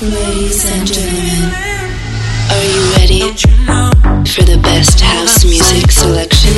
[0.00, 1.50] Ladies and gentlemen,
[2.50, 3.20] are you ready
[4.30, 6.54] for the best house music selection?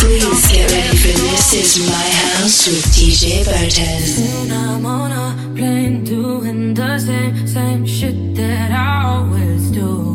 [0.00, 4.50] Please get ready for This Is My House with DJ Barton.
[4.50, 10.10] I'm on a plane doing the same, same shit that I always do.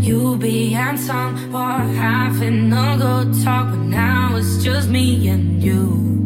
[0.00, 6.25] You behind some for having a good talk, but now it's just me and you.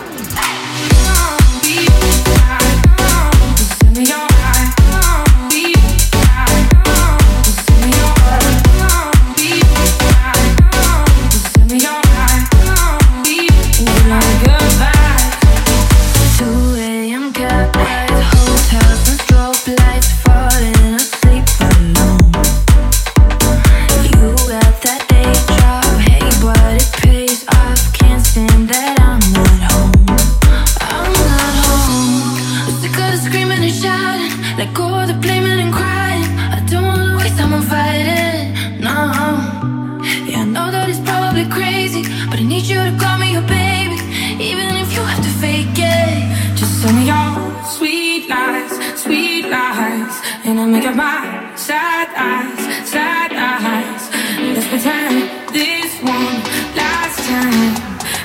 [46.81, 50.15] Tell me your sweet lies, sweet lies.
[50.43, 54.09] And I make up my sad eyes, sad eyes.
[54.55, 56.41] Let's pretend this one
[56.73, 57.73] last time.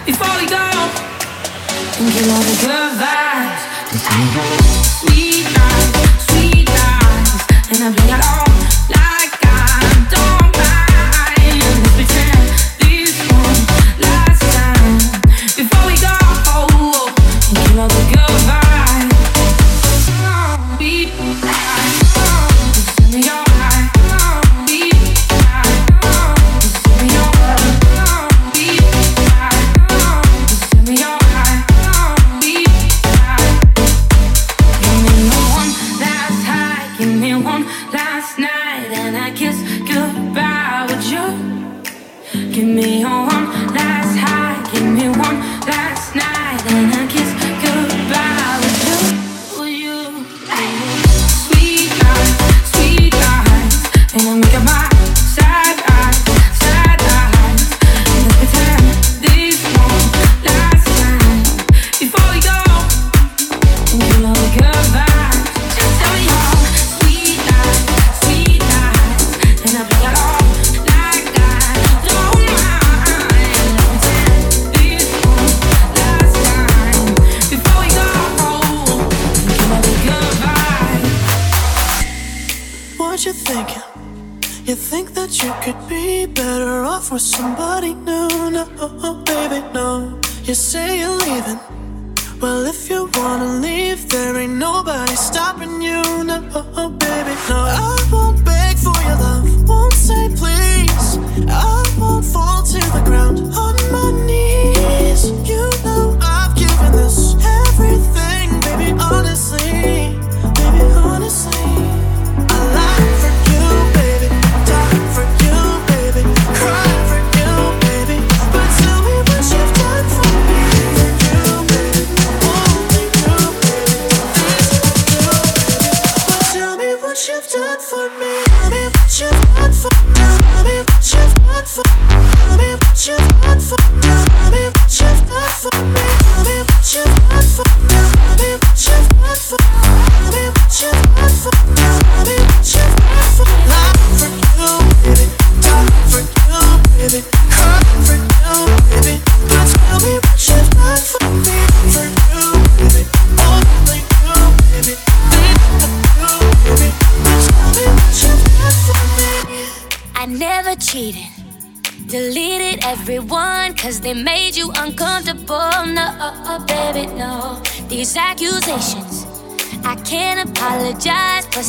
[0.06, 0.66] Before we go
[2.00, 3.62] And get all the good vibes.
[5.04, 5.92] Sweet lies,
[6.24, 7.32] sweet lies.
[7.72, 8.45] And I bring it all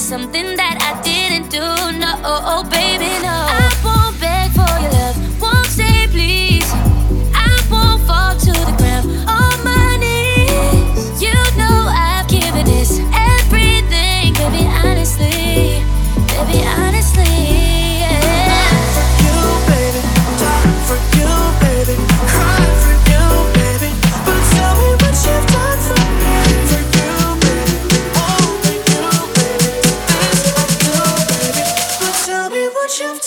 [0.08, 0.57] something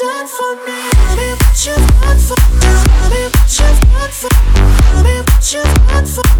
[0.00, 0.90] done for me?
[0.90, 2.68] Tell me what you've done for me.
[2.88, 4.70] Tell me what you've done for me.
[4.88, 6.39] Tell me what you've for me.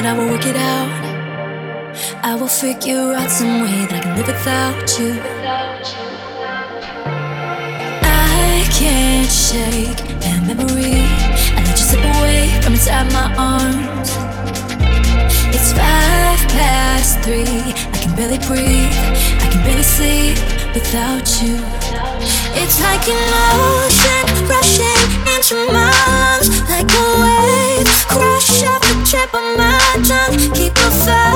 [0.00, 0.59] And I will work it out.
[29.32, 31.29] up on my tongue, keep a fire.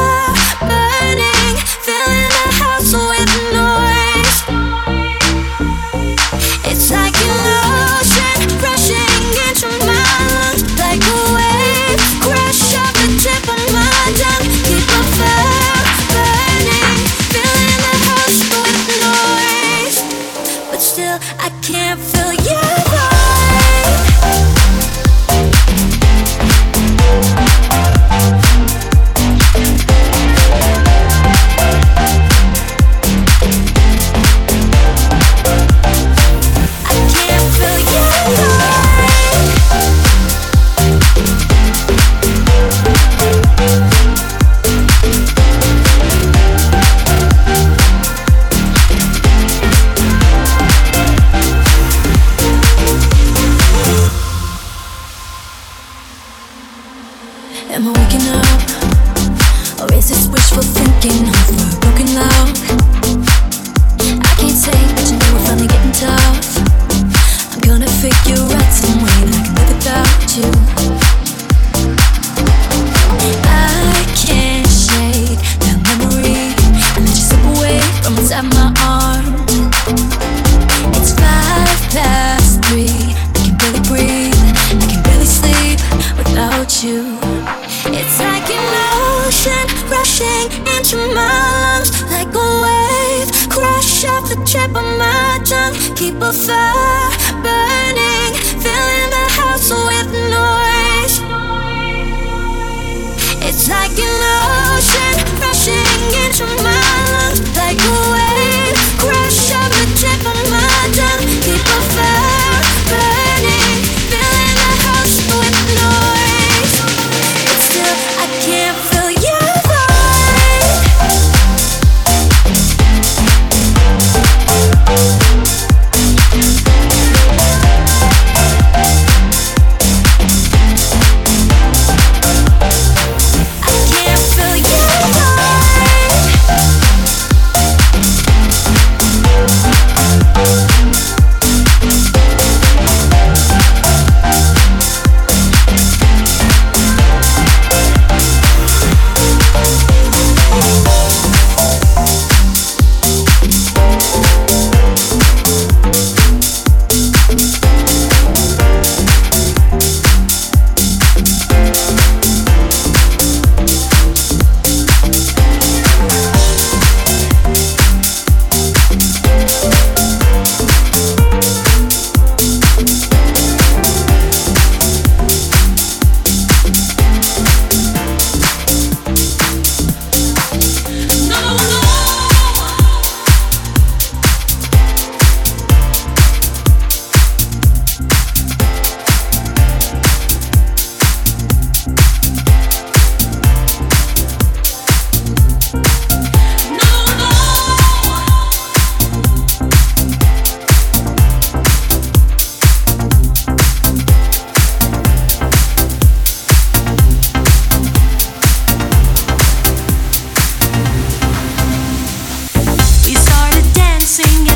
[214.14, 214.53] singing.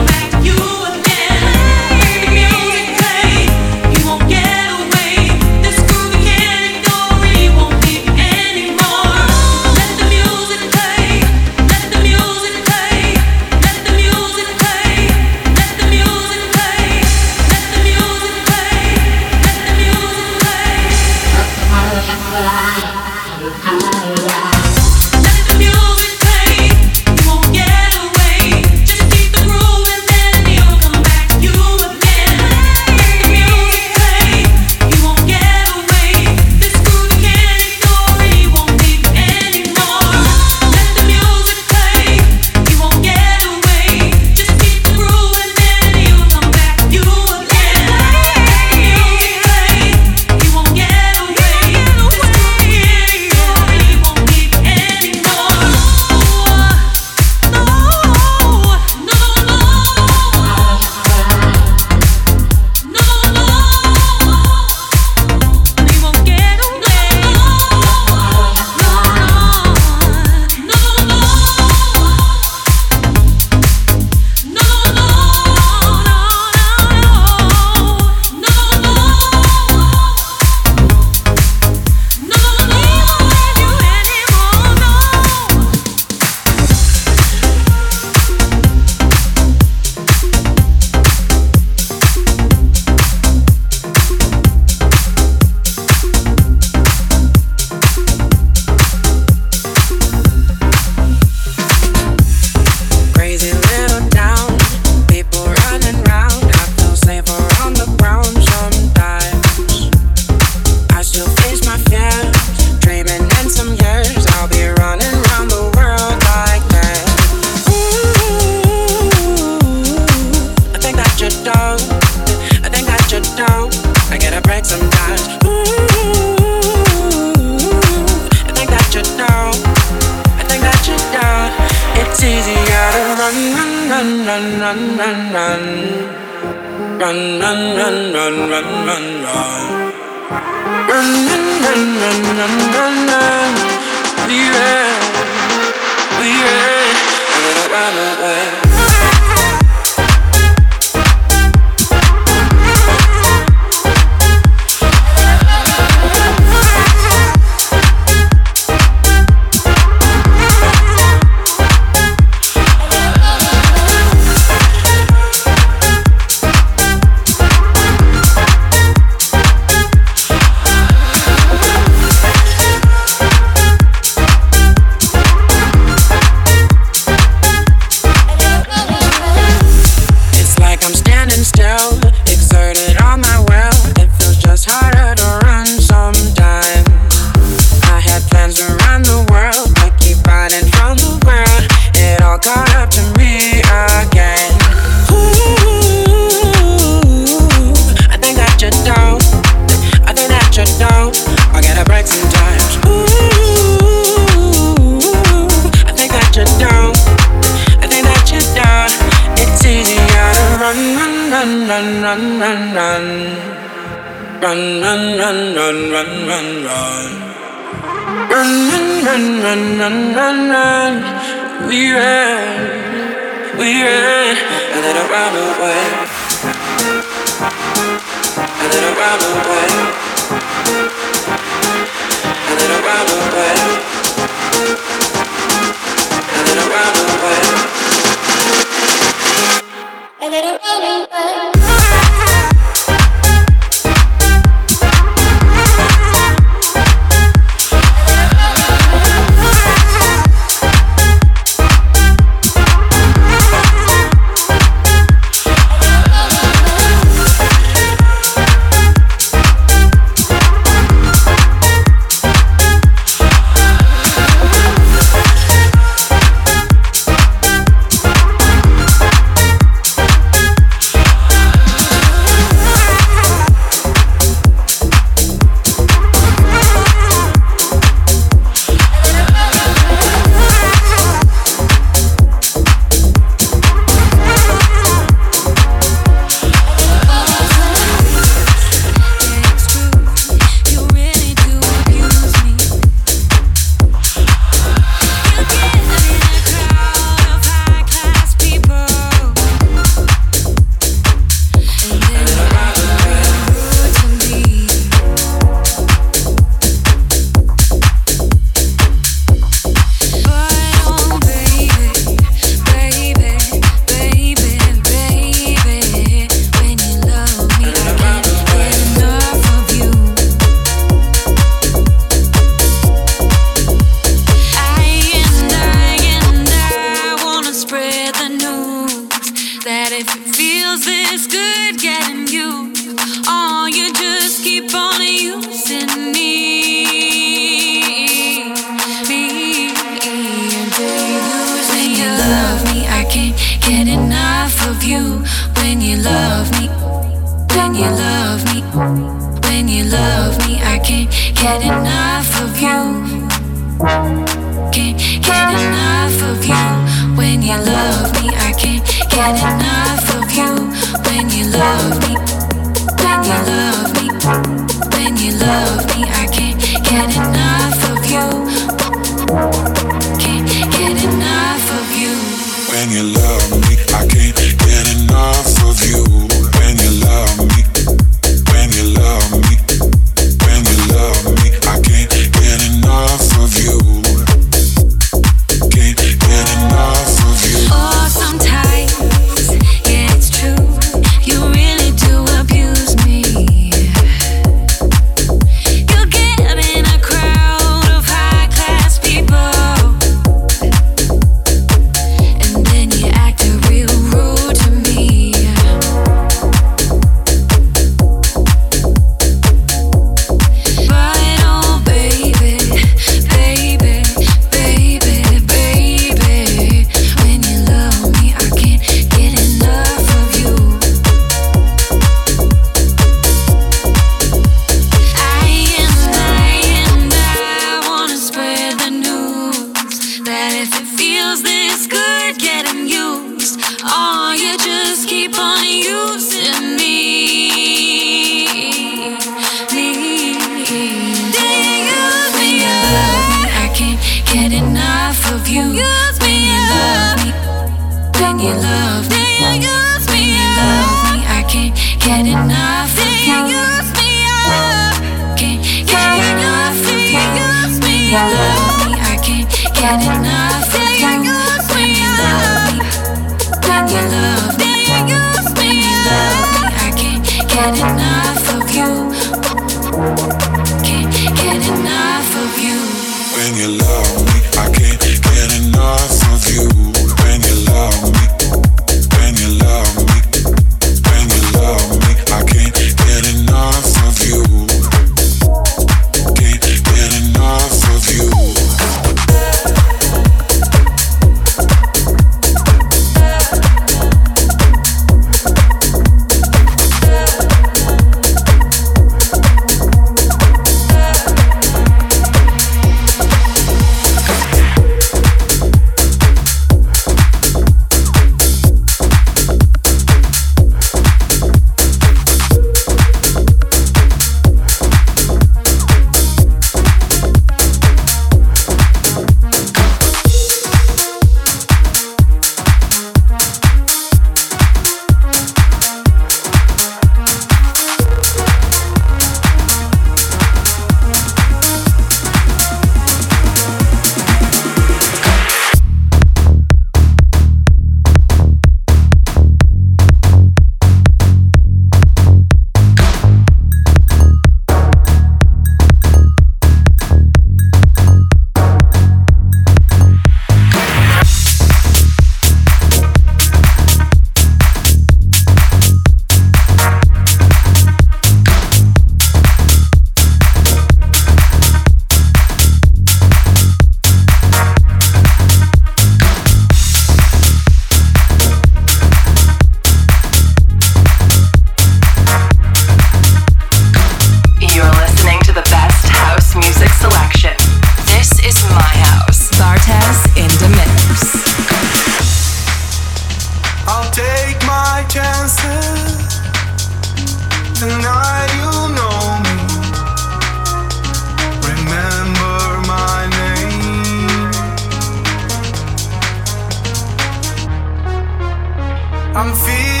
[599.41, 600.00] I'm feeling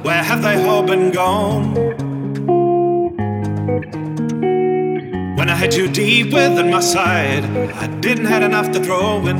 [0.00, 1.74] Where have they all been gone?
[5.36, 9.38] When I had you deep within my side, I didn't have enough to throw in.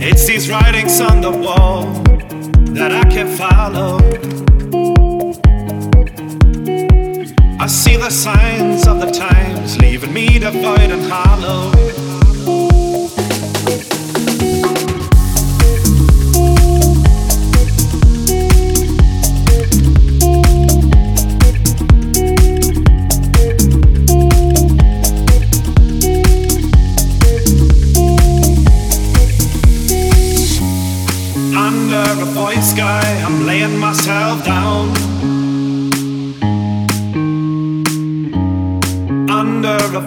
[0.00, 1.86] It's these writings on the wall
[2.74, 3.98] that I can follow.
[7.58, 11.87] I see the signs of the times leaving me devoid and hollow.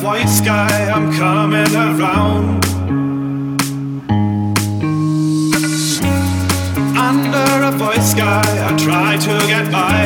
[0.02, 2.66] white sky, I'm coming around.
[6.98, 9.98] Under a white sky, I try to get by.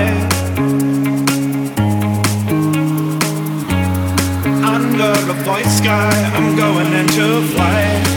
[4.76, 8.15] Under a white sky, I'm going into flight.